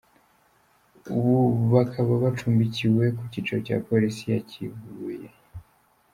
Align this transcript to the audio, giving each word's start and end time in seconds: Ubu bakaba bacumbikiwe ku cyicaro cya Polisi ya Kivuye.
Ubu 1.15 1.35
bakaba 1.73 2.11
bacumbikiwe 2.23 3.03
ku 3.17 3.23
cyicaro 3.31 3.61
cya 3.67 3.77
Polisi 3.87 4.23
ya 4.33 4.39
Kivuye. 4.49 5.29